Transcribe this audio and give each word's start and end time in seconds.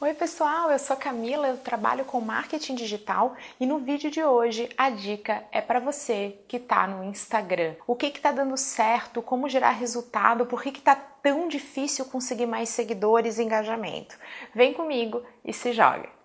Oi 0.00 0.14
pessoal, 0.14 0.70
eu 0.70 0.78
sou 0.78 0.96
Camila, 0.96 1.48
eu 1.48 1.56
trabalho 1.56 2.04
com 2.04 2.20
marketing 2.20 2.76
digital 2.76 3.34
e 3.58 3.66
no 3.66 3.80
vídeo 3.80 4.12
de 4.12 4.22
hoje 4.22 4.68
a 4.78 4.90
dica 4.90 5.42
é 5.50 5.60
para 5.60 5.80
você 5.80 6.38
que 6.46 6.56
está 6.56 6.86
no 6.86 7.02
Instagram. 7.02 7.74
O 7.84 7.96
que 7.96 8.06
está 8.06 8.30
dando 8.30 8.56
certo, 8.56 9.20
como 9.20 9.48
gerar 9.48 9.72
resultado, 9.72 10.46
por 10.46 10.62
que 10.62 10.68
está 10.68 10.94
tão 10.94 11.48
difícil 11.48 12.04
conseguir 12.04 12.46
mais 12.46 12.68
seguidores 12.68 13.38
e 13.38 13.42
engajamento. 13.42 14.16
Vem 14.54 14.72
comigo 14.72 15.20
e 15.44 15.52
se 15.52 15.72
joga! 15.72 16.17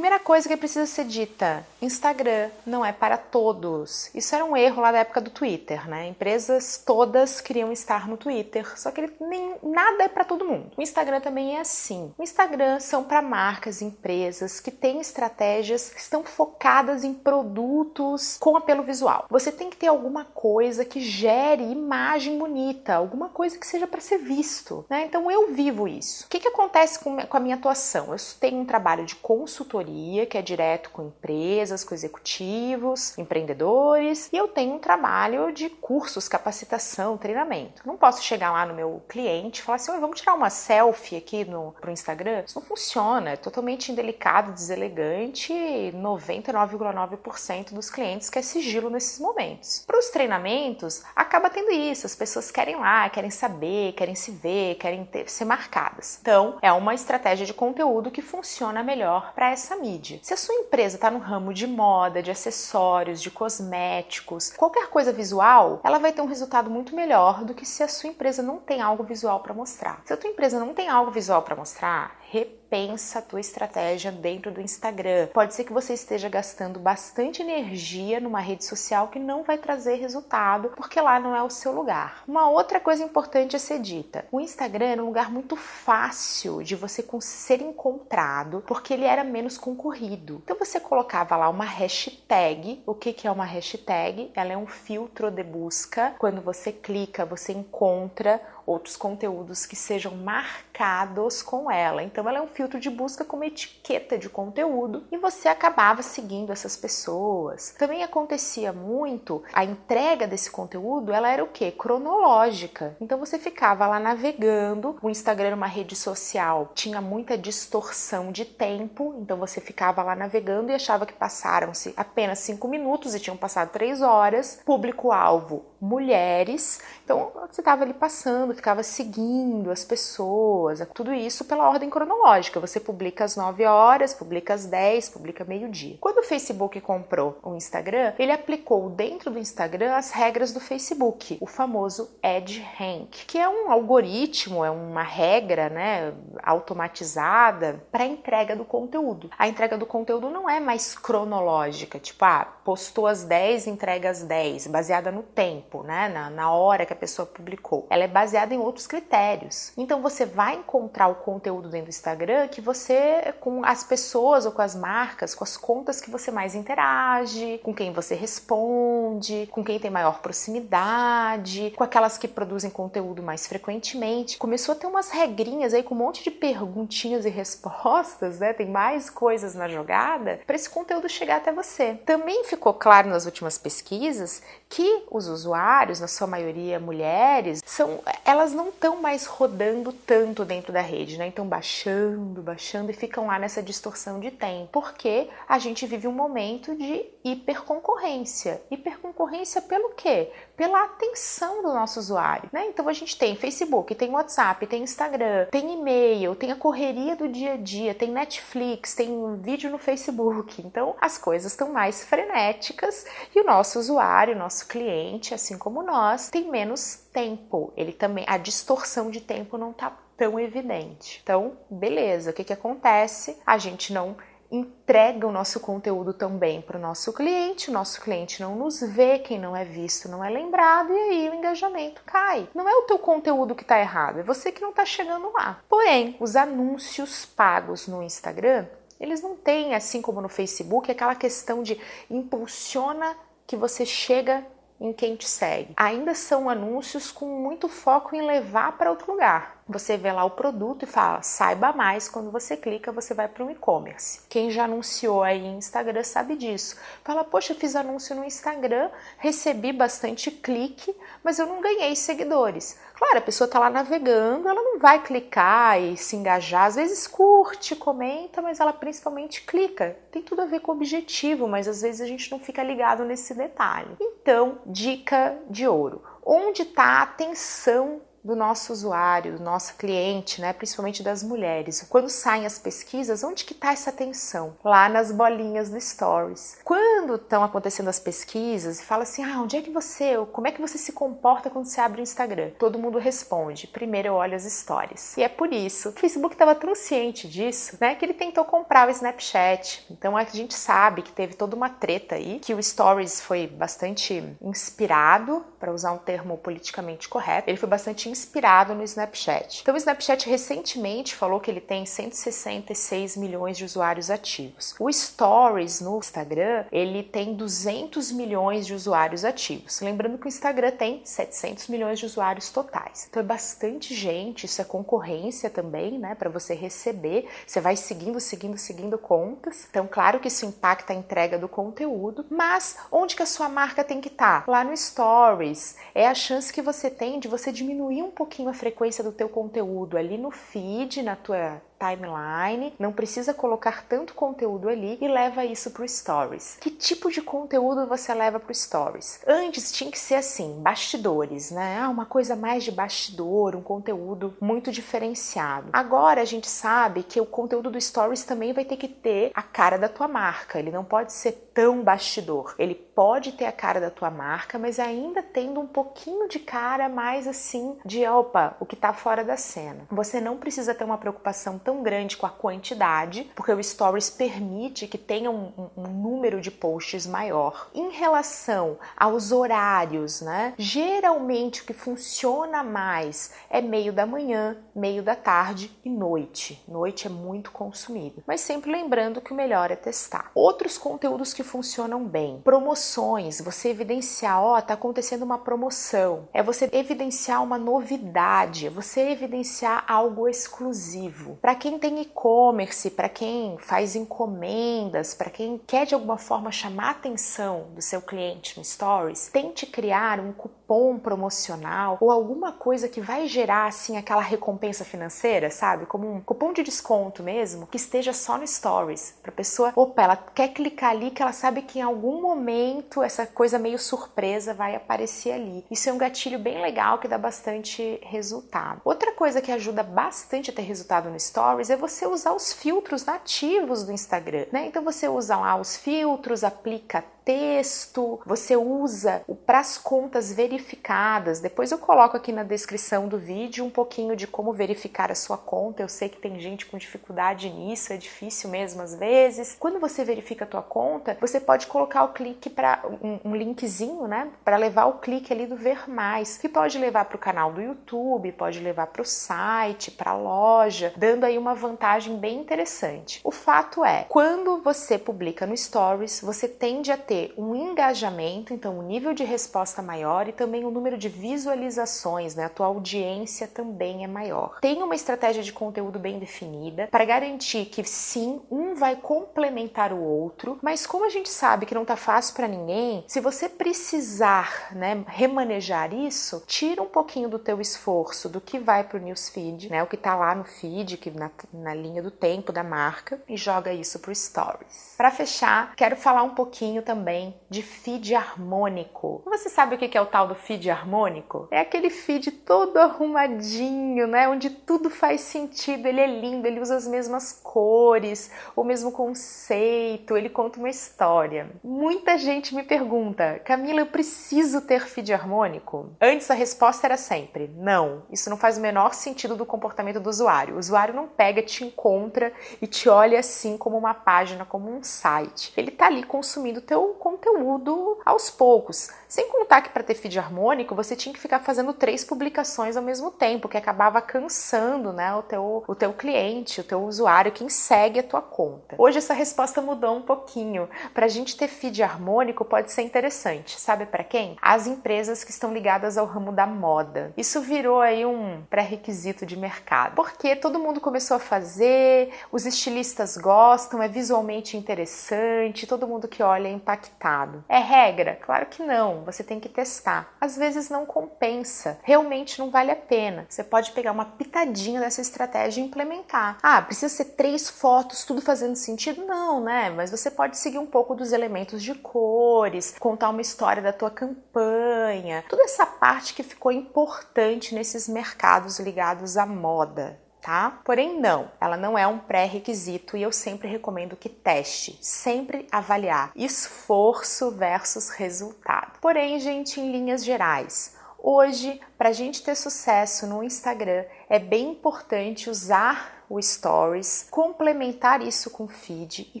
Primeira 0.00 0.18
coisa 0.18 0.48
que 0.48 0.56
precisa 0.56 0.86
ser 0.86 1.04
dita: 1.04 1.62
Instagram 1.82 2.48
não 2.64 2.82
é 2.82 2.90
para 2.90 3.18
todos. 3.18 4.10
Isso 4.14 4.34
era 4.34 4.42
um 4.42 4.56
erro 4.56 4.80
lá 4.80 4.90
da 4.92 5.00
época 5.00 5.20
do 5.20 5.28
Twitter, 5.28 5.86
né? 5.86 6.08
Empresas 6.08 6.82
todas 6.82 7.38
queriam 7.42 7.70
estar 7.70 8.08
no 8.08 8.16
Twitter, 8.16 8.80
só 8.80 8.90
que 8.90 9.02
ele 9.02 9.12
nem 9.20 9.56
nada 9.62 10.04
é 10.04 10.08
para 10.08 10.24
todo 10.24 10.46
mundo. 10.46 10.70
O 10.74 10.80
Instagram 10.80 11.20
também 11.20 11.58
é 11.58 11.60
assim. 11.60 12.14
O 12.16 12.22
Instagram 12.22 12.80
são 12.80 13.04
para 13.04 13.20
marcas, 13.20 13.82
empresas 13.82 14.58
que 14.58 14.70
têm 14.70 15.02
estratégias 15.02 15.90
que 15.90 16.00
estão 16.00 16.24
focadas 16.24 17.04
em 17.04 17.12
produtos 17.12 18.38
com 18.40 18.56
apelo 18.56 18.82
visual. 18.82 19.26
Você 19.28 19.52
tem 19.52 19.68
que 19.68 19.76
ter 19.76 19.88
alguma 19.88 20.24
coisa 20.24 20.82
que 20.82 21.00
gere 21.00 21.62
imagem 21.62 22.38
bonita, 22.38 22.94
alguma 22.94 23.28
coisa 23.28 23.58
que 23.58 23.66
seja 23.66 23.86
para 23.86 24.00
ser 24.00 24.16
visto, 24.16 24.82
né? 24.88 25.04
Então 25.04 25.30
eu 25.30 25.52
vivo 25.52 25.86
isso. 25.86 26.24
O 26.24 26.28
que, 26.30 26.40
que 26.40 26.48
acontece 26.48 26.98
com 27.00 27.36
a 27.36 27.40
minha 27.40 27.56
atuação? 27.56 28.14
Eu 28.14 28.16
tenho 28.40 28.62
um 28.62 28.64
trabalho 28.64 29.04
de 29.04 29.14
consultoria 29.16 29.89
que 30.28 30.38
é 30.38 30.42
direto 30.42 30.90
com 30.90 31.06
empresas, 31.06 31.84
com 31.84 31.94
executivos, 31.94 33.16
empreendedores, 33.18 34.28
e 34.32 34.36
eu 34.36 34.48
tenho 34.48 34.74
um 34.74 34.78
trabalho 34.78 35.52
de 35.52 35.68
cursos, 35.68 36.28
capacitação, 36.28 37.16
treinamento. 37.16 37.82
Não 37.84 37.96
posso 37.96 38.22
chegar 38.22 38.52
lá 38.52 38.66
no 38.66 38.74
meu 38.74 39.02
cliente 39.08 39.60
e 39.60 39.62
falar 39.62 39.76
assim: 39.76 39.98
vamos 40.00 40.20
tirar 40.20 40.34
uma 40.34 40.50
selfie 40.50 41.16
aqui 41.16 41.44
no 41.44 41.74
pro 41.80 41.90
Instagram. 41.90 42.44
Isso 42.46 42.58
não 42.58 42.66
funciona, 42.66 43.30
é 43.30 43.36
totalmente 43.36 43.92
indelicado, 43.92 44.52
deselegante. 44.52 45.52
99,9% 45.52 47.72
dos 47.72 47.90
clientes 47.90 48.30
quer 48.30 48.42
sigilo 48.42 48.90
nesses 48.90 49.18
momentos. 49.18 49.82
Para 49.86 49.98
os 49.98 50.10
treinamentos, 50.10 51.02
acaba 51.14 51.50
tendo 51.50 51.70
isso, 51.70 52.06
as 52.06 52.14
pessoas 52.14 52.50
querem 52.50 52.76
lá, 52.76 53.08
querem 53.10 53.30
saber, 53.30 53.92
querem 53.92 54.14
se 54.14 54.30
ver, 54.30 54.76
querem 54.76 55.04
ter, 55.04 55.28
ser 55.28 55.44
marcadas. 55.44 56.18
Então, 56.20 56.58
é 56.62 56.72
uma 56.72 56.94
estratégia 56.94 57.46
de 57.46 57.54
conteúdo 57.54 58.10
que 58.10 58.22
funciona 58.22 58.82
melhor 58.82 59.32
para 59.34 59.50
essa 59.50 59.76
mídia. 59.80 60.20
Se 60.22 60.34
a 60.34 60.36
sua 60.36 60.54
empresa 60.54 60.96
está 60.96 61.10
no 61.10 61.18
ramo 61.18 61.54
de 61.54 61.66
moda, 61.66 62.22
de 62.22 62.30
acessórios, 62.30 63.22
de 63.22 63.30
cosméticos, 63.30 64.50
qualquer 64.50 64.88
coisa 64.88 65.12
visual, 65.12 65.80
ela 65.82 65.98
vai 65.98 66.12
ter 66.12 66.20
um 66.20 66.26
resultado 66.26 66.70
muito 66.70 66.94
melhor 66.94 67.44
do 67.44 67.54
que 67.54 67.66
se 67.66 67.82
a 67.82 67.88
sua 67.88 68.10
empresa 68.10 68.42
não 68.42 68.58
tem 68.58 68.80
algo 68.80 69.02
visual 69.02 69.40
para 69.40 69.54
mostrar. 69.54 70.02
Se 70.04 70.12
a 70.12 70.16
tua 70.16 70.30
empresa 70.30 70.60
não 70.60 70.74
tem 70.74 70.88
algo 70.88 71.10
visual 71.10 71.42
para 71.42 71.56
mostrar, 71.56 72.19
repensa 72.30 73.18
a 73.18 73.22
tua 73.22 73.40
estratégia 73.40 74.12
dentro 74.12 74.52
do 74.52 74.60
Instagram. 74.60 75.26
Pode 75.34 75.52
ser 75.52 75.64
que 75.64 75.72
você 75.72 75.94
esteja 75.94 76.28
gastando 76.28 76.78
bastante 76.78 77.42
energia 77.42 78.20
numa 78.20 78.38
rede 78.38 78.64
social 78.64 79.08
que 79.08 79.18
não 79.18 79.42
vai 79.42 79.58
trazer 79.58 79.96
resultado, 79.96 80.70
porque 80.76 81.00
lá 81.00 81.18
não 81.18 81.34
é 81.34 81.42
o 81.42 81.50
seu 81.50 81.72
lugar. 81.72 82.22
Uma 82.28 82.48
outra 82.48 82.78
coisa 82.78 83.02
importante 83.02 83.56
a 83.56 83.58
ser 83.58 83.80
dita: 83.80 84.24
o 84.30 84.40
Instagram 84.40 84.86
era 84.86 85.02
um 85.02 85.06
lugar 85.06 85.32
muito 85.32 85.56
fácil 85.56 86.62
de 86.62 86.76
você 86.76 87.04
ser 87.20 87.60
encontrado, 87.60 88.62
porque 88.64 88.94
ele 88.94 89.04
era 89.04 89.24
menos 89.24 89.58
concorrido. 89.58 90.40
Então 90.44 90.56
você 90.56 90.78
colocava 90.78 91.36
lá 91.36 91.48
uma 91.48 91.64
hashtag. 91.64 92.80
O 92.86 92.94
que 92.94 93.26
é 93.26 93.30
uma 93.30 93.44
hashtag? 93.44 94.30
Ela 94.36 94.52
é 94.52 94.56
um 94.56 94.66
filtro 94.66 95.30
de 95.30 95.42
busca. 95.42 96.14
Quando 96.18 96.40
você 96.40 96.70
clica, 96.70 97.24
você 97.24 97.52
encontra 97.52 98.40
outros 98.70 98.96
conteúdos 98.96 99.66
que 99.66 99.74
sejam 99.74 100.14
marcados 100.16 101.42
com 101.42 101.70
ela. 101.70 102.02
Então 102.02 102.28
ela 102.28 102.38
é 102.38 102.42
um 102.42 102.46
filtro 102.46 102.78
de 102.78 102.88
busca 102.88 103.24
com 103.24 103.36
uma 103.36 103.46
etiqueta 103.46 104.16
de 104.16 104.28
conteúdo 104.28 105.04
e 105.10 105.16
você 105.16 105.48
acabava 105.48 106.02
seguindo 106.02 106.52
essas 106.52 106.76
pessoas. 106.76 107.74
Também 107.78 108.04
acontecia 108.04 108.72
muito 108.72 109.42
a 109.52 109.64
entrega 109.64 110.26
desse 110.26 110.50
conteúdo, 110.50 111.12
ela 111.12 111.28
era 111.28 111.42
o 111.42 111.48
que? 111.48 111.70
Cronológica. 111.72 112.96
Então 113.00 113.18
você 113.18 113.38
ficava 113.38 113.86
lá 113.86 113.98
navegando, 113.98 114.96
o 115.02 115.10
Instagram 115.10 115.48
era 115.48 115.56
uma 115.56 115.66
rede 115.66 115.96
social, 115.96 116.70
tinha 116.74 117.00
muita 117.00 117.36
distorção 117.36 118.30
de 118.30 118.44
tempo, 118.44 119.14
então 119.18 119.36
você 119.36 119.60
ficava 119.60 120.02
lá 120.02 120.14
navegando 120.14 120.70
e 120.70 120.74
achava 120.74 121.06
que 121.06 121.12
passaram-se 121.12 121.92
apenas 121.96 122.38
cinco 122.38 122.68
minutos 122.68 123.14
e 123.14 123.20
tinham 123.20 123.36
passado 123.36 123.70
três 123.70 124.00
horas. 124.00 124.60
Público-alvo: 124.64 125.64
mulheres. 125.80 126.80
Então 127.04 127.32
você 127.50 127.60
estava 127.60 127.82
ali 127.82 127.94
passando, 127.94 128.54
ficava 128.60 128.82
seguindo 128.82 129.70
as 129.70 129.84
pessoas, 129.84 130.86
tudo 130.94 131.14
isso 131.14 131.46
pela 131.46 131.68
ordem 131.68 131.88
cronológica. 131.88 132.60
Você 132.60 132.78
publica 132.78 133.24
às 133.24 133.34
9 133.34 133.64
horas, 133.64 134.12
publica 134.12 134.52
às 134.52 134.66
10, 134.66 135.08
publica 135.08 135.44
meio-dia. 135.44 135.96
Quando 135.98 136.18
o 136.18 136.22
Facebook 136.22 136.78
comprou 136.82 137.38
o 137.42 137.54
Instagram, 137.54 138.12
ele 138.18 138.30
aplicou 138.30 138.90
dentro 138.90 139.30
do 139.30 139.38
Instagram 139.38 139.94
as 139.94 140.10
regras 140.10 140.52
do 140.52 140.60
Facebook, 140.60 141.38
o 141.40 141.46
famoso 141.46 142.10
Ad 142.22 142.60
Rank, 142.78 143.24
que 143.26 143.38
é 143.38 143.48
um 143.48 143.72
algoritmo, 143.72 144.62
é 144.62 144.70
uma 144.70 145.02
regra, 145.02 145.70
né, 145.70 146.12
automatizada 146.42 147.82
para 147.90 148.04
entrega 148.04 148.54
do 148.54 148.64
conteúdo. 148.64 149.30
A 149.38 149.48
entrega 149.48 149.78
do 149.78 149.86
conteúdo 149.86 150.28
não 150.28 150.48
é 150.50 150.60
mais 150.60 150.94
cronológica, 150.94 151.98
tipo, 151.98 152.22
ah, 152.26 152.46
postou 152.62 153.06
às 153.06 153.24
10, 153.24 153.68
entrega 153.68 154.10
às 154.10 154.22
10, 154.22 154.66
baseada 154.66 155.10
no 155.10 155.22
tempo, 155.22 155.82
né, 155.82 156.10
na, 156.10 156.28
na 156.28 156.52
hora 156.52 156.84
que 156.84 156.92
a 156.92 156.96
pessoa 156.96 157.24
publicou. 157.24 157.86
Ela 157.88 158.04
é 158.04 158.08
baseada 158.08 158.39
baseada 158.40 158.54
em 158.54 158.58
outros 158.58 158.86
critérios. 158.86 159.72
Então 159.76 160.00
você 160.00 160.24
vai 160.24 160.56
encontrar 160.56 161.08
o 161.08 161.16
conteúdo 161.16 161.68
dentro 161.68 161.86
do 161.86 161.90
Instagram 161.90 162.48
que 162.48 162.60
você, 162.60 163.34
com 163.40 163.64
as 163.64 163.84
pessoas 163.84 164.46
ou 164.46 164.52
com 164.52 164.62
as 164.62 164.74
marcas, 164.74 165.34
com 165.34 165.44
as 165.44 165.56
contas 165.56 166.00
que 166.00 166.10
você 166.10 166.30
mais 166.30 166.54
interage, 166.54 167.60
com 167.62 167.74
quem 167.74 167.92
você 167.92 168.14
responde, 168.14 169.48
com 169.50 169.62
quem 169.62 169.78
tem 169.78 169.90
maior 169.90 170.20
proximidade, 170.20 171.72
com 171.76 171.84
aquelas 171.84 172.16
que 172.16 172.28
produzem 172.28 172.70
conteúdo 172.70 173.22
mais 173.22 173.46
frequentemente. 173.46 174.38
Começou 174.38 174.74
a 174.74 174.78
ter 174.78 174.86
umas 174.86 175.10
regrinhas 175.10 175.74
aí 175.74 175.82
com 175.82 175.94
um 175.94 175.98
monte 175.98 176.22
de 176.22 176.30
perguntinhas 176.30 177.24
e 177.24 177.28
respostas, 177.28 178.38
né? 178.38 178.52
Tem 178.52 178.68
mais 178.68 179.10
coisas 179.10 179.54
na 179.54 179.68
jogada 179.68 180.40
para 180.46 180.56
esse 180.56 180.68
conteúdo 180.70 181.08
chegar 181.08 181.36
até 181.36 181.52
você. 181.52 181.94
Também 182.06 182.44
ficou 182.44 182.72
claro 182.72 183.08
nas 183.08 183.26
últimas 183.26 183.58
pesquisas 183.58 184.42
que 184.68 185.04
os 185.10 185.26
usuários, 185.26 186.00
na 186.00 186.06
sua 186.06 186.26
maioria 186.26 186.78
mulheres, 186.78 187.60
são 187.66 188.00
elas 188.30 188.52
não 188.52 188.68
estão 188.68 189.02
mais 189.02 189.26
rodando 189.26 189.92
tanto 189.92 190.44
dentro 190.44 190.72
da 190.72 190.80
rede, 190.80 191.18
né? 191.18 191.26
Então 191.26 191.44
baixando, 191.48 192.40
baixando 192.40 192.88
e 192.88 192.94
ficam 192.94 193.26
lá 193.26 193.40
nessa 193.40 193.60
distorção 193.60 194.20
de 194.20 194.30
tempo, 194.30 194.68
porque 194.70 195.28
a 195.48 195.58
gente 195.58 195.84
vive 195.84 196.06
um 196.06 196.12
momento 196.12 196.76
de 196.76 197.06
hiperconcorrência. 197.24 198.62
Hiperconcorrência 198.70 199.60
pelo 199.60 199.90
quê? 199.94 200.30
Pela 200.60 200.84
atenção 200.84 201.62
do 201.62 201.72
nosso 201.72 201.98
usuário, 201.98 202.50
né? 202.52 202.66
Então 202.66 202.86
a 202.86 202.92
gente 202.92 203.16
tem 203.16 203.34
Facebook, 203.34 203.94
tem 203.94 204.10
WhatsApp, 204.10 204.66
tem 204.66 204.82
Instagram, 204.82 205.46
tem 205.50 205.72
e-mail, 205.72 206.34
tem 206.34 206.52
a 206.52 206.54
correria 206.54 207.16
do 207.16 207.26
dia 207.26 207.54
a 207.54 207.56
dia, 207.56 207.94
tem 207.94 208.10
Netflix, 208.10 208.94
tem 208.94 209.10
vídeo 209.38 209.70
no 209.70 209.78
Facebook. 209.78 210.60
Então 210.60 210.94
as 211.00 211.16
coisas 211.16 211.52
estão 211.52 211.72
mais 211.72 212.04
frenéticas 212.04 213.06
e 213.34 213.40
o 213.40 213.44
nosso 213.44 213.78
usuário, 213.78 214.36
nosso 214.36 214.68
cliente, 214.68 215.32
assim 215.32 215.56
como 215.56 215.82
nós, 215.82 216.28
tem 216.28 216.50
menos 216.50 217.06
tempo. 217.10 217.72
Ele 217.74 217.94
também 217.94 218.26
a 218.28 218.36
distorção 218.36 219.10
de 219.10 219.22
tempo 219.22 219.56
não 219.56 219.70
está 219.70 219.96
tão 220.14 220.38
evidente. 220.38 221.20
Então, 221.22 221.56
beleza, 221.70 222.32
o 222.32 222.34
que, 222.34 222.44
que 222.44 222.52
acontece? 222.52 223.38
A 223.46 223.56
gente 223.56 223.90
não 223.94 224.14
entrega 224.50 225.26
o 225.26 225.32
nosso 225.32 225.60
conteúdo 225.60 226.12
também 226.12 226.60
para 226.60 226.76
o 226.76 226.80
nosso 226.80 227.12
cliente, 227.12 227.70
o 227.70 227.72
nosso 227.72 228.00
cliente 228.00 228.42
não 228.42 228.56
nos 228.56 228.80
vê, 228.80 229.18
quem 229.18 229.38
não 229.38 229.54
é 229.54 229.64
visto 229.64 230.08
não 230.08 230.24
é 230.24 230.28
lembrado, 230.28 230.92
e 230.92 230.98
aí 230.98 231.30
o 231.30 231.34
engajamento 231.34 232.02
cai. 232.04 232.48
Não 232.54 232.68
é 232.68 232.74
o 232.74 232.82
teu 232.82 232.98
conteúdo 232.98 233.54
que 233.54 233.62
está 233.62 233.78
errado, 233.78 234.18
é 234.18 234.22
você 234.22 234.50
que 234.50 234.62
não 234.62 234.70
está 234.70 234.84
chegando 234.84 235.30
lá. 235.32 235.60
Porém, 235.68 236.16
os 236.18 236.34
anúncios 236.34 237.24
pagos 237.24 237.86
no 237.86 238.02
Instagram, 238.02 238.66
eles 238.98 239.22
não 239.22 239.36
têm, 239.36 239.74
assim 239.74 240.02
como 240.02 240.20
no 240.20 240.28
Facebook, 240.28 240.90
aquela 240.90 241.14
questão 241.14 241.62
de 241.62 241.80
impulsiona 242.10 243.16
que 243.46 243.56
você 243.56 243.86
chega 243.86 244.44
em 244.80 244.92
quem 244.92 245.14
te 245.14 245.28
segue. 245.28 245.74
Ainda 245.76 246.14
são 246.14 246.48
anúncios 246.48 247.12
com 247.12 247.26
muito 247.26 247.68
foco 247.68 248.16
em 248.16 248.26
levar 248.26 248.78
para 248.78 248.90
outro 248.90 249.12
lugar 249.12 249.59
você 249.70 249.96
vê 249.96 250.12
lá 250.12 250.24
o 250.24 250.30
produto 250.30 250.82
e 250.82 250.86
fala, 250.86 251.22
saiba 251.22 251.72
mais, 251.72 252.08
quando 252.08 252.30
você 252.30 252.56
clica, 252.56 252.92
você 252.92 253.14
vai 253.14 253.28
para 253.28 253.44
um 253.44 253.50
e-commerce. 253.50 254.20
Quem 254.28 254.50
já 254.50 254.64
anunciou 254.64 255.22
aí 255.22 255.44
em 255.44 255.58
Instagram 255.58 256.02
sabe 256.02 256.36
disso. 256.36 256.76
Fala, 257.04 257.24
poxa, 257.24 257.54
fiz 257.54 257.76
anúncio 257.76 258.14
no 258.14 258.24
Instagram, 258.24 258.90
recebi 259.18 259.72
bastante 259.72 260.30
clique, 260.30 260.94
mas 261.22 261.38
eu 261.38 261.46
não 261.46 261.60
ganhei 261.60 261.94
seguidores. 261.96 262.78
Claro, 263.00 263.16
a 263.16 263.22
pessoa 263.22 263.46
está 263.46 263.58
lá 263.58 263.70
navegando, 263.70 264.46
ela 264.46 264.62
não 264.62 264.78
vai 264.78 265.02
clicar 265.02 265.80
e 265.80 265.96
se 265.96 266.16
engajar, 266.16 266.66
às 266.66 266.74
vezes 266.74 267.06
curte, 267.06 267.74
comenta, 267.74 268.42
mas 268.42 268.60
ela 268.60 268.74
principalmente 268.74 269.42
clica. 269.42 269.96
Tem 270.10 270.20
tudo 270.20 270.42
a 270.42 270.46
ver 270.46 270.60
com 270.60 270.70
o 270.70 270.74
objetivo, 270.74 271.48
mas 271.48 271.66
às 271.66 271.80
vezes 271.80 272.02
a 272.02 272.06
gente 272.06 272.30
não 272.30 272.38
fica 272.38 272.62
ligado 272.62 273.02
nesse 273.06 273.32
detalhe. 273.32 273.96
Então, 273.98 274.58
dica 274.66 275.38
de 275.48 275.66
ouro: 275.66 276.02
onde 276.22 276.60
está 276.60 276.84
a 276.84 277.02
atenção 277.02 278.02
do 278.24 278.36
nosso 278.36 278.72
usuário, 278.72 279.38
do 279.38 279.42
nosso 279.42 279.74
cliente, 279.74 280.40
né, 280.40 280.52
principalmente 280.52 281.02
das 281.02 281.22
mulheres. 281.22 281.86
Quando 281.88 282.08
saem 282.08 282.46
as 282.46 282.58
pesquisas, 282.58 283.24
onde 283.24 283.44
que 283.44 283.52
está 283.52 283.72
essa 283.72 283.90
atenção? 283.90 284.56
Lá 284.64 284.88
nas 284.88 285.10
bolinhas 285.10 285.70
do 285.70 285.80
Stories. 285.80 286.58
Quando 286.64 287.14
estão 287.14 287.42
acontecendo 287.42 287.88
as 287.88 287.98
pesquisas 287.98 288.80
fala 288.80 289.02
assim, 289.02 289.24
ah, 289.24 289.40
onde 289.40 289.56
é 289.56 289.62
que 289.62 289.70
você, 289.70 290.16
como 290.32 290.46
é 290.46 290.52
que 290.52 290.60
você 290.60 290.78
se 290.78 290.92
comporta 290.92 291.50
quando 291.50 291.66
você 291.66 291.80
abre 291.80 292.00
o 292.00 292.02
Instagram? 292.02 292.50
Todo 292.58 292.78
mundo 292.78 292.98
responde, 292.98 293.66
primeiro 293.66 294.08
eu 294.08 294.14
olho 294.14 294.36
as 294.36 294.44
stories. 294.44 295.16
E 295.16 295.22
é 295.22 295.28
por 295.28 295.52
isso, 295.52 295.90
o 295.90 295.92
Facebook 295.92 296.34
estava 296.34 296.54
tão 296.54 296.74
ciente 296.74 297.28
disso, 297.28 297.76
né, 297.80 297.94
que 297.94 298.04
ele 298.04 298.14
tentou 298.14 298.44
comprar 298.44 298.88
o 298.88 298.90
Snapchat. 298.90 299.86
Então 299.90 300.16
a 300.16 300.24
gente 300.24 300.54
sabe 300.54 301.02
que 301.02 301.12
teve 301.12 301.34
toda 301.34 301.56
uma 301.56 301.68
treta 301.68 302.16
aí, 302.16 302.38
que 302.40 302.54
o 302.54 302.62
Stories 302.62 303.20
foi 303.20 303.46
bastante 303.46 304.22
inspirado, 304.40 305.44
para 305.60 305.72
usar 305.72 305.92
um 305.92 305.98
termo 305.98 306.38
politicamente 306.38 307.08
correto, 307.08 307.50
ele 307.50 307.58
foi 307.58 307.68
bastante 307.68 308.08
inspirado 308.10 308.74
no 308.74 308.82
Snapchat. 308.82 309.60
Então, 309.62 309.74
o 309.74 309.76
Snapchat 309.76 310.28
recentemente 310.28 311.14
falou 311.14 311.40
que 311.40 311.50
ele 311.50 311.60
tem 311.60 311.86
166 311.86 313.16
milhões 313.16 313.56
de 313.56 313.64
usuários 313.64 314.10
ativos. 314.10 314.74
O 314.78 314.90
Stories 314.92 315.80
no 315.80 315.98
Instagram, 315.98 316.64
ele 316.70 317.02
tem 317.02 317.34
200 317.34 318.12
milhões 318.12 318.66
de 318.66 318.74
usuários 318.74 319.24
ativos. 319.24 319.80
Lembrando 319.80 320.18
que 320.18 320.26
o 320.26 320.28
Instagram 320.28 320.70
tem 320.72 321.00
700 321.04 321.68
milhões 321.68 321.98
de 321.98 322.06
usuários 322.06 322.50
totais. 322.50 323.06
Então, 323.08 323.22
é 323.22 323.26
bastante 323.26 323.94
gente, 323.94 324.46
isso 324.46 324.60
é 324.60 324.64
concorrência 324.64 325.50
também, 325.50 325.98
né, 325.98 326.14
para 326.14 326.30
você 326.30 326.54
receber. 326.54 327.28
Você 327.46 327.60
vai 327.60 327.76
seguindo, 327.76 328.20
seguindo, 328.20 328.58
seguindo 328.58 328.98
contas. 328.98 329.66
Então, 329.70 329.88
claro 329.90 330.20
que 330.20 330.28
isso 330.28 330.46
impacta 330.46 330.92
a 330.92 330.96
entrega 330.96 331.38
do 331.38 331.48
conteúdo, 331.48 332.24
mas 332.30 332.76
onde 332.90 333.16
que 333.16 333.22
a 333.22 333.26
sua 333.26 333.48
marca 333.48 333.84
tem 333.84 334.00
que 334.00 334.08
estar? 334.08 334.44
Tá? 334.44 334.50
Lá 334.50 334.64
no 334.64 334.76
Stories. 334.76 335.76
É 335.94 336.06
a 336.06 336.14
chance 336.14 336.52
que 336.52 336.62
você 336.62 336.90
tem 336.90 337.18
de 337.18 337.28
você 337.28 337.50
diminuir 337.50 337.99
um 338.02 338.10
pouquinho 338.10 338.48
a 338.48 338.54
frequência 338.54 339.02
do 339.02 339.12
teu 339.12 339.28
conteúdo 339.28 339.96
ali 339.96 340.16
no 340.16 340.30
feed, 340.30 341.02
na 341.02 341.16
tua 341.16 341.60
timeline, 341.80 342.74
não 342.78 342.92
precisa 342.92 343.32
colocar 343.32 343.84
tanto 343.88 344.14
conteúdo 344.14 344.68
ali 344.68 344.98
e 345.00 345.08
leva 345.08 345.44
isso 345.44 345.70
para 345.70 345.82
o 345.82 345.88
Stories. 345.88 346.58
Que 346.60 346.70
tipo 346.70 347.10
de 347.10 347.22
conteúdo 347.22 347.86
você 347.86 348.12
leva 348.12 348.38
para 348.38 348.52
o 348.52 348.54
Stories? 348.54 349.20
Antes 349.26 349.72
tinha 349.72 349.90
que 349.90 349.98
ser 349.98 350.16
assim, 350.16 350.60
bastidores, 350.60 351.50
né? 351.50 351.78
Ah, 351.80 351.88
uma 351.88 352.04
coisa 352.04 352.36
mais 352.36 352.62
de 352.62 352.70
bastidor, 352.70 353.56
um 353.56 353.62
conteúdo 353.62 354.36
muito 354.40 354.70
diferenciado. 354.70 355.70
Agora 355.72 356.20
a 356.20 356.24
gente 356.26 356.48
sabe 356.48 357.02
que 357.02 357.20
o 357.20 357.26
conteúdo 357.26 357.70
do 357.70 357.80
Stories 357.80 358.24
também 358.24 358.52
vai 358.52 358.64
ter 358.64 358.76
que 358.76 358.88
ter 358.88 359.30
a 359.34 359.42
cara 359.42 359.78
da 359.78 359.88
tua 359.88 360.06
marca, 360.06 360.58
ele 360.58 360.70
não 360.70 360.84
pode 360.84 361.12
ser 361.12 361.50
tão 361.54 361.82
bastidor. 361.82 362.54
Ele 362.58 362.74
pode 362.74 363.32
ter 363.32 363.46
a 363.46 363.52
cara 363.52 363.80
da 363.80 363.90
tua 363.90 364.10
marca, 364.10 364.58
mas 364.58 364.78
ainda 364.78 365.22
tendo 365.22 365.60
um 365.60 365.66
pouquinho 365.66 366.28
de 366.28 366.38
cara 366.38 366.88
mais 366.88 367.26
assim 367.26 367.78
de 367.84 368.06
opa, 368.06 368.56
o 368.60 368.66
que 368.66 368.74
está 368.74 368.92
fora 368.92 369.24
da 369.24 369.36
cena. 369.36 369.86
Você 369.90 370.20
não 370.20 370.36
precisa 370.36 370.74
ter 370.74 370.84
uma 370.84 370.98
preocupação 370.98 371.58
tão 371.58 371.69
tão 371.70 371.84
grande 371.84 372.16
com 372.16 372.26
a 372.26 372.30
quantidade, 372.30 373.30
porque 373.32 373.52
o 373.52 373.62
Stories 373.62 374.10
permite 374.10 374.88
que 374.88 374.98
tenha 374.98 375.30
um, 375.30 375.52
um, 375.76 375.86
número 375.86 376.40
de 376.40 376.50
posts 376.50 377.06
maior. 377.06 377.70
Em 377.72 377.90
relação 377.90 378.76
aos 378.96 379.30
horários, 379.30 380.20
né? 380.20 380.52
Geralmente 380.58 381.62
o 381.62 381.64
que 381.64 381.72
funciona 381.72 382.64
mais 382.64 383.32
é 383.48 383.60
meio 383.60 383.92
da 383.92 384.04
manhã, 384.04 384.56
meio 384.74 385.00
da 385.00 385.14
tarde 385.14 385.70
e 385.84 385.88
noite. 385.88 386.60
Noite 386.66 387.06
é 387.06 387.10
muito 387.10 387.52
consumido, 387.52 388.20
mas 388.26 388.40
sempre 388.40 388.72
lembrando 388.72 389.20
que 389.20 389.32
o 389.32 389.36
melhor 389.36 389.70
é 389.70 389.76
testar. 389.76 390.32
Outros 390.34 390.76
conteúdos 390.76 391.32
que 391.32 391.44
funcionam 391.44 392.04
bem, 392.04 392.40
promoções, 392.42 393.40
você 393.40 393.68
evidenciar, 393.68 394.42
ó, 394.42 394.58
oh, 394.58 394.62
tá 394.62 394.74
acontecendo 394.74 395.22
uma 395.22 395.38
promoção. 395.38 396.28
É 396.32 396.42
você 396.42 396.68
evidenciar 396.72 397.44
uma 397.44 397.58
novidade, 397.58 398.66
é 398.66 398.70
você 398.70 399.10
evidenciar 399.10 399.84
algo 399.86 400.28
exclusivo. 400.28 401.38
Para 401.40 401.54
quem 401.60 401.78
tem 401.78 402.00
e-commerce, 402.00 402.90
para 402.90 403.08
quem 403.08 403.58
faz 403.58 403.94
encomendas, 403.94 405.14
para 405.14 405.28
quem 405.28 405.58
quer 405.58 405.86
de 405.86 405.94
alguma 405.94 406.16
forma 406.16 406.50
chamar 406.50 406.88
a 406.88 406.90
atenção 406.92 407.68
do 407.74 407.82
seu 407.82 408.00
cliente 408.00 408.58
no 408.58 408.64
Stories, 408.64 409.28
tente 409.28 409.66
criar 409.66 410.18
um 410.18 410.32
cupom 410.32 410.59
promocional 410.98 411.98
ou 412.00 412.10
alguma 412.10 412.52
coisa 412.52 412.88
que 412.88 413.00
vai 413.00 413.26
gerar 413.26 413.66
assim 413.66 413.96
aquela 413.96 414.22
recompensa 414.22 414.84
financeira, 414.84 415.50
sabe? 415.50 415.86
Como 415.86 416.12
um 416.12 416.20
cupom 416.20 416.52
de 416.52 416.62
desconto 416.62 417.22
mesmo, 417.22 417.66
que 417.66 417.76
esteja 417.76 418.12
só 418.12 418.38
no 418.38 418.46
Stories, 418.46 419.14
para 419.22 419.32
pessoa, 419.32 419.72
opa, 419.74 420.02
ela 420.02 420.16
quer 420.16 420.48
clicar 420.48 420.90
ali 420.90 421.10
que 421.10 421.22
ela 421.22 421.32
sabe 421.32 421.62
que 421.62 421.78
em 421.78 421.82
algum 421.82 422.20
momento 422.20 423.02
essa 423.02 423.26
coisa 423.26 423.58
meio 423.58 423.78
surpresa 423.78 424.54
vai 424.54 424.74
aparecer 424.76 425.32
ali. 425.32 425.64
Isso 425.70 425.88
é 425.88 425.92
um 425.92 425.98
gatilho 425.98 426.38
bem 426.38 426.60
legal 426.60 426.98
que 426.98 427.08
dá 427.08 427.18
bastante 427.18 427.98
resultado. 428.02 428.80
Outra 428.84 429.12
coisa 429.12 429.40
que 429.40 429.50
ajuda 429.50 429.82
bastante 429.82 430.50
a 430.50 430.52
ter 430.52 430.62
resultado 430.62 431.10
no 431.10 431.18
Stories 431.18 431.70
é 431.70 431.76
você 431.76 432.06
usar 432.06 432.32
os 432.32 432.52
filtros 432.52 433.04
nativos 433.04 433.84
do 433.84 433.92
Instagram, 433.92 434.46
né? 434.52 434.66
Então 434.66 434.82
você 434.82 435.08
usa 435.08 435.36
lá 435.36 435.56
os 435.56 435.76
filtros, 435.76 436.44
aplica 436.44 437.04
texto, 437.30 438.18
você 438.26 438.56
usa 438.56 439.22
para 439.46 439.60
as 439.60 439.78
contas 439.78 440.32
verificadas. 440.32 441.38
Depois 441.38 441.70
eu 441.70 441.78
coloco 441.78 442.16
aqui 442.16 442.32
na 442.32 442.42
descrição 442.42 443.06
do 443.06 443.16
vídeo 443.18 443.64
um 443.64 443.70
pouquinho 443.70 444.16
de 444.16 444.26
como 444.26 444.52
verificar 444.52 445.12
a 445.12 445.14
sua 445.14 445.38
conta. 445.38 445.80
Eu 445.80 445.88
sei 445.88 446.08
que 446.08 446.18
tem 446.18 446.40
gente 446.40 446.66
com 446.66 446.76
dificuldade 446.76 447.48
nisso, 447.48 447.92
é 447.92 447.96
difícil 447.96 448.50
mesmo 448.50 448.82
às 448.82 448.96
vezes. 448.96 449.56
Quando 449.60 449.78
você 449.78 450.04
verifica 450.04 450.44
a 450.44 450.48
tua 450.48 450.62
conta, 450.62 451.16
você 451.20 451.38
pode 451.38 451.68
colocar 451.68 452.02
o 452.02 452.08
clique 452.08 452.50
para 452.50 452.82
um, 453.00 453.20
um, 453.24 453.36
linkzinho, 453.36 454.08
né, 454.08 454.28
para 454.44 454.56
levar 454.56 454.86
o 454.86 454.94
clique 454.94 455.32
ali 455.32 455.46
do 455.46 455.54
ver 455.54 455.88
mais, 455.88 456.36
que 456.36 456.48
pode 456.48 456.78
levar 456.78 457.04
para 457.04 457.16
o 457.16 457.20
canal 457.20 457.52
do 457.52 457.62
YouTube, 457.62 458.32
pode 458.32 458.58
levar 458.58 458.88
para 458.88 459.02
o 459.02 459.04
site, 459.04 459.92
para 459.92 460.10
a 460.10 460.16
loja, 460.16 460.92
dando 460.96 461.22
aí 461.22 461.38
uma 461.38 461.54
vantagem 461.54 462.16
bem 462.16 462.40
interessante. 462.40 463.20
O 463.22 463.30
fato 463.30 463.84
é, 463.84 464.04
quando 464.08 464.60
você 464.62 464.98
publica 464.98 465.46
no 465.46 465.56
Stories, 465.56 466.20
você 466.20 466.48
tende 466.48 466.90
a 466.90 466.96
ter 466.96 467.19
ter 467.20 467.34
um 467.36 467.54
engajamento, 467.54 468.54
então 468.54 468.78
um 468.78 468.82
nível 468.82 469.12
de 469.12 469.24
resposta 469.24 469.82
maior 469.82 470.28
e 470.28 470.32
também 470.32 470.64
o 470.64 470.68
um 470.68 470.70
número 470.70 470.96
de 470.96 471.08
visualizações, 471.08 472.34
né? 472.34 472.44
A 472.44 472.48
tua 472.48 472.66
audiência 472.66 473.46
também 473.46 474.04
é 474.04 474.06
maior. 474.06 474.58
Tem 474.60 474.82
uma 474.82 474.94
estratégia 474.94 475.42
de 475.42 475.52
conteúdo 475.52 475.98
bem 475.98 476.18
definida 476.18 476.88
para 476.90 477.04
garantir 477.04 477.66
que 477.66 477.84
sim, 477.84 478.40
um 478.50 478.74
vai 478.74 478.96
complementar 478.96 479.92
o 479.92 480.00
outro, 480.00 480.58
mas 480.62 480.86
como 480.86 481.04
a 481.04 481.10
gente 481.10 481.28
sabe 481.28 481.66
que 481.66 481.74
não 481.74 481.84
tá 481.84 481.96
fácil 481.96 482.34
para 482.34 482.48
ninguém, 482.48 483.04
se 483.06 483.20
você 483.20 483.48
precisar, 483.48 484.72
né, 484.72 485.04
remanejar 485.06 485.92
isso, 485.92 486.42
tira 486.46 486.82
um 486.82 486.86
pouquinho 486.86 487.28
do 487.28 487.38
teu 487.38 487.60
esforço 487.60 488.28
do 488.28 488.40
que 488.40 488.58
vai 488.58 488.84
pro 488.84 489.00
newsfeed, 489.00 489.70
né? 489.70 489.82
O 489.82 489.86
que 489.86 489.96
tá 489.96 490.14
lá 490.14 490.34
no 490.34 490.44
feed, 490.44 490.96
que 490.96 491.10
na, 491.10 491.30
na 491.52 491.74
linha 491.74 492.02
do 492.02 492.10
tempo 492.10 492.52
da 492.52 492.62
marca 492.62 493.20
e 493.28 493.36
joga 493.36 493.72
isso 493.72 493.98
pro 493.98 494.14
stories. 494.14 494.94
Para 494.96 495.10
fechar, 495.10 495.74
quero 495.74 495.96
falar 495.96 496.22
um 496.22 496.34
pouquinho 496.34 496.82
também 496.82 496.99
também 497.00 497.34
de 497.48 497.62
feed 497.62 498.14
harmônico. 498.14 499.22
Você 499.24 499.48
sabe 499.48 499.74
o 499.74 499.78
que 499.78 499.96
é 499.96 500.00
o 500.00 500.06
tal 500.06 500.28
do 500.28 500.34
feed 500.34 500.70
harmônico? 500.70 501.48
É 501.50 501.60
aquele 501.60 501.88
feed 501.88 502.30
todo 502.30 502.76
arrumadinho, 502.76 504.06
né? 504.06 504.28
Onde 504.28 504.50
tudo 504.50 504.90
faz 504.90 505.22
sentido, 505.22 505.86
ele 505.86 506.00
é 506.00 506.06
lindo, 506.06 506.46
ele 506.46 506.60
usa 506.60 506.76
as 506.76 506.86
mesmas 506.86 507.32
cores, 507.32 508.30
o 508.54 508.62
mesmo 508.62 508.92
conceito, 508.92 510.14
ele 510.14 510.28
conta 510.28 510.58
uma 510.58 510.68
história. 510.68 511.50
Muita 511.64 512.18
gente 512.18 512.54
me 512.54 512.62
pergunta, 512.62 513.40
Camila, 513.44 513.80
eu 513.80 513.86
preciso 513.86 514.60
ter 514.60 514.86
feed 514.86 515.12
harmônico? 515.14 515.90
Antes 516.00 516.30
a 516.30 516.34
resposta 516.34 516.86
era 516.86 516.98
sempre 516.98 517.50
não. 517.56 518.02
Isso 518.10 518.28
não 518.28 518.36
faz 518.36 518.58
o 518.58 518.60
menor 518.60 518.92
sentido 518.92 519.34
do 519.34 519.46
comportamento 519.46 520.00
do 520.00 520.10
usuário. 520.10 520.56
O 520.56 520.58
usuário 520.58 520.94
não 520.94 521.08
pega, 521.08 521.42
te 521.42 521.64
encontra 521.64 522.30
e 522.60 522.66
te 522.66 522.90
olha 522.90 523.18
assim 523.18 523.56
como 523.56 523.78
uma 523.78 523.94
página, 523.94 524.44
como 524.44 524.70
um 524.70 524.82
site. 524.82 525.52
Ele 525.56 525.70
tá 525.70 525.86
ali 525.86 526.02
consumindo 526.02 526.60
teu 526.60 526.89
conteúdo 526.94 527.98
aos 528.04 528.30
poucos. 528.30 528.90
Sem 529.08 529.28
contar 529.28 529.62
que 529.62 529.70
para 529.70 529.82
ter 529.82 529.94
feed 529.94 530.18
harmônico 530.18 530.74
você 530.74 530.94
tinha 530.94 531.12
que 531.12 531.20
ficar 531.20 531.40
fazendo 531.40 531.72
três 531.72 532.04
publicações 532.04 532.76
ao 532.76 532.82
mesmo 532.82 533.10
tempo, 533.10 533.48
que 533.48 533.56
acabava 533.56 534.00
cansando 534.00 534.92
né, 534.92 535.14
o, 535.14 535.22
teu, 535.22 535.64
o 535.66 535.74
teu 535.74 535.92
cliente, 535.92 536.60
o 536.60 536.64
teu 536.64 536.84
usuário, 536.84 537.32
quem 537.32 537.48
segue 537.48 538.00
a 538.00 538.02
tua 538.02 538.22
conta. 538.22 538.76
Hoje 538.78 538.98
essa 538.98 539.14
resposta 539.14 539.60
mudou 539.60 539.96
um 539.96 540.02
pouquinho. 540.02 540.68
Para 540.94 541.06
a 541.06 541.08
gente 541.08 541.36
ter 541.36 541.48
feed 541.48 541.82
harmônico 541.82 542.44
pode 542.44 542.70
ser 542.70 542.82
interessante. 542.82 543.60
Sabe 543.60 543.86
para 543.86 544.04
quem? 544.04 544.36
As 544.40 544.66
empresas 544.66 545.24
que 545.24 545.30
estão 545.30 545.52
ligadas 545.52 545.98
ao 545.98 546.06
ramo 546.06 546.32
da 546.32 546.46
moda. 546.46 547.12
Isso 547.16 547.40
virou 547.40 547.80
aí 547.80 548.06
um 548.06 548.42
pré-requisito 548.48 549.26
de 549.26 549.36
mercado. 549.36 549.94
Porque 549.96 550.36
todo 550.36 550.58
mundo 550.58 550.80
começou 550.80 551.16
a 551.16 551.20
fazer, 551.20 552.12
os 552.30 552.46
estilistas 552.46 553.16
gostam, 553.16 553.82
é 553.82 553.88
visualmente 553.88 554.56
interessante, 554.56 555.66
todo 555.66 555.88
mundo 555.88 556.06
que 556.06 556.22
olha 556.22 556.46
é 556.46 556.52
impactante 556.52 556.79
impactado. 556.80 557.44
É 557.48 557.58
regra? 557.58 558.18
Claro 558.24 558.46
que 558.46 558.62
não, 558.62 559.04
você 559.04 559.22
tem 559.22 559.38
que 559.38 559.48
testar. 559.48 560.14
Às 560.20 560.36
vezes 560.36 560.70
não 560.70 560.86
compensa, 560.86 561.78
realmente 561.82 562.38
não 562.38 562.50
vale 562.50 562.70
a 562.70 562.76
pena. 562.76 563.26
Você 563.28 563.44
pode 563.44 563.72
pegar 563.72 563.92
uma 563.92 564.04
pitadinha 564.04 564.80
dessa 564.80 565.00
estratégia 565.00 565.60
e 565.60 565.64
implementar. 565.64 566.38
Ah, 566.42 566.62
precisa 566.62 566.88
ser 566.88 567.16
três 567.16 567.48
fotos, 567.48 568.04
tudo 568.04 568.22
fazendo 568.22 568.56
sentido? 568.56 569.04
Não, 569.04 569.42
né? 569.42 569.70
Mas 569.70 569.90
você 569.90 570.10
pode 570.10 570.38
seguir 570.38 570.58
um 570.58 570.66
pouco 570.66 570.94
dos 570.94 571.12
elementos 571.12 571.62
de 571.62 571.74
cores, 571.74 572.74
contar 572.78 573.10
uma 573.10 573.20
história 573.20 573.62
da 573.62 573.72
tua 573.72 573.90
campanha, 573.90 575.24
toda 575.28 575.42
essa 575.42 575.66
parte 575.66 576.14
que 576.14 576.22
ficou 576.22 576.50
importante 576.52 577.54
nesses 577.54 577.88
mercados 577.88 578.58
ligados 578.58 579.16
à 579.16 579.26
moda 579.26 579.98
tá? 580.20 580.60
Porém, 580.64 581.00
não, 581.00 581.30
ela 581.40 581.56
não 581.56 581.76
é 581.76 581.86
um 581.86 581.98
pré-requisito 581.98 582.96
e 582.96 583.02
eu 583.02 583.12
sempre 583.12 583.48
recomendo 583.48 583.96
que 583.96 584.08
teste, 584.08 584.78
sempre 584.80 585.46
avaliar 585.50 586.12
esforço 586.14 587.30
versus 587.30 587.90
resultado. 587.90 588.78
Porém, 588.80 589.18
gente, 589.20 589.60
em 589.60 589.72
linhas 589.72 590.04
gerais, 590.04 590.76
hoje, 590.98 591.60
para 591.76 591.90
a 591.90 591.92
gente 591.92 592.22
ter 592.22 592.34
sucesso 592.34 593.06
no 593.06 593.22
Instagram, 593.22 593.84
é 594.08 594.18
bem 594.18 594.50
importante 594.50 595.30
usar 595.30 595.99
o 596.10 596.20
Stories, 596.20 597.06
complementar 597.08 598.02
isso 598.02 598.30
com 598.30 598.48
feed 598.48 599.08
e 599.14 599.20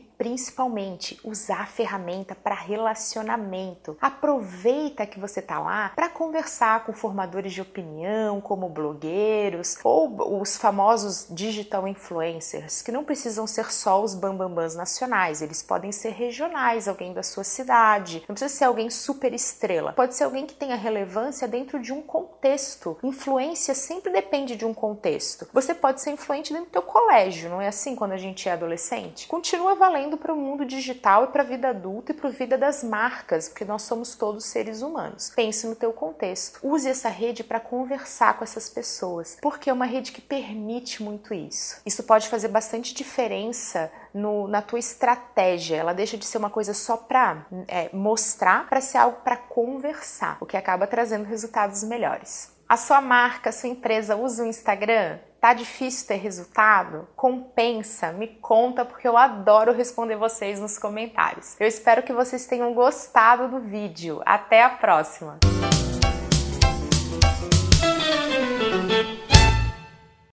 principalmente 0.00 1.20
usar 1.22 1.60
a 1.60 1.66
ferramenta 1.66 2.34
para 2.34 2.56
relacionamento. 2.56 3.96
Aproveita 4.00 5.06
que 5.06 5.20
você 5.20 5.40
tá 5.40 5.60
lá 5.60 5.92
para 5.94 6.08
conversar 6.08 6.84
com 6.84 6.92
formadores 6.92 7.52
de 7.52 7.62
opinião, 7.62 8.40
como 8.40 8.68
blogueiros 8.68 9.78
ou 9.84 10.40
os 10.40 10.56
famosos 10.56 11.28
digital 11.30 11.86
influencers, 11.86 12.82
que 12.82 12.90
não 12.90 13.04
precisam 13.04 13.46
ser 13.46 13.70
só 13.72 14.02
os 14.02 14.14
bambambãs 14.14 14.74
nacionais, 14.74 15.42
eles 15.42 15.62
podem 15.62 15.92
ser 15.92 16.10
regionais, 16.10 16.88
alguém 16.88 17.12
da 17.12 17.22
sua 17.22 17.44
cidade, 17.44 18.24
não 18.28 18.34
precisa 18.34 18.52
ser 18.52 18.64
alguém 18.64 18.90
super 18.90 19.32
estrela, 19.32 19.92
pode 19.92 20.16
ser 20.16 20.24
alguém 20.24 20.44
que 20.44 20.54
tenha 20.54 20.74
relevância 20.74 21.46
dentro 21.46 21.80
de 21.80 21.92
um 21.92 22.02
contexto. 22.02 22.98
Influência 23.04 23.74
sempre 23.76 24.12
depende 24.12 24.56
de 24.56 24.64
um 24.64 24.74
contexto. 24.74 25.46
Você 25.52 25.72
pode 25.72 26.00
ser 26.00 26.10
influente 26.10 26.52
dentro 26.52 26.72
do 26.72 26.79
teu 26.80 26.82
colégio, 26.82 27.50
não 27.50 27.60
é 27.60 27.68
assim 27.68 27.94
quando 27.94 28.12
a 28.12 28.16
gente 28.16 28.48
é 28.48 28.52
adolescente? 28.52 29.26
Continua 29.28 29.74
valendo 29.74 30.16
para 30.16 30.32
o 30.32 30.36
mundo 30.36 30.64
digital 30.64 31.24
e 31.24 31.26
para 31.28 31.42
a 31.42 31.46
vida 31.46 31.68
adulta 31.68 32.12
e 32.12 32.14
para 32.14 32.28
a 32.28 32.32
vida 32.32 32.56
das 32.56 32.82
marcas, 32.82 33.48
porque 33.48 33.64
nós 33.64 33.82
somos 33.82 34.16
todos 34.16 34.46
seres 34.46 34.80
humanos. 34.80 35.30
Pense 35.34 35.66
no 35.66 35.76
teu 35.76 35.92
contexto. 35.92 36.58
Use 36.62 36.88
essa 36.88 37.08
rede 37.08 37.44
para 37.44 37.60
conversar 37.60 38.38
com 38.38 38.44
essas 38.44 38.68
pessoas, 38.68 39.36
porque 39.42 39.68
é 39.68 39.72
uma 39.72 39.84
rede 39.84 40.12
que 40.12 40.20
permite 40.20 41.02
muito 41.02 41.34
isso. 41.34 41.80
Isso 41.84 42.02
pode 42.02 42.28
fazer 42.28 42.48
bastante 42.48 42.94
diferença 42.94 43.92
no, 44.14 44.48
na 44.48 44.62
tua 44.62 44.78
estratégia. 44.78 45.76
Ela 45.76 45.92
deixa 45.92 46.16
de 46.16 46.24
ser 46.24 46.38
uma 46.38 46.50
coisa 46.50 46.72
só 46.72 46.96
para 46.96 47.46
é, 47.68 47.90
mostrar, 47.92 48.68
para 48.68 48.80
ser 48.80 48.98
algo 48.98 49.18
para 49.22 49.36
conversar, 49.36 50.38
o 50.40 50.46
que 50.46 50.56
acaba 50.56 50.86
trazendo 50.86 51.24
resultados 51.24 51.84
melhores. 51.84 52.50
A 52.66 52.76
sua 52.76 53.00
marca, 53.00 53.50
a 53.50 53.52
sua 53.52 53.68
empresa 53.68 54.16
usa 54.16 54.44
o 54.44 54.46
Instagram? 54.46 55.18
Tá 55.40 55.54
difícil 55.54 56.06
ter 56.06 56.16
resultado? 56.16 57.08
Compensa? 57.16 58.12
Me 58.12 58.28
conta 58.28 58.84
porque 58.84 59.08
eu 59.08 59.16
adoro 59.16 59.72
responder 59.72 60.16
vocês 60.16 60.60
nos 60.60 60.78
comentários. 60.78 61.56
Eu 61.58 61.66
espero 61.66 62.02
que 62.02 62.12
vocês 62.12 62.46
tenham 62.46 62.74
gostado 62.74 63.48
do 63.48 63.60
vídeo. 63.60 64.20
Até 64.26 64.62
a 64.62 64.68
próxima! 64.68 65.38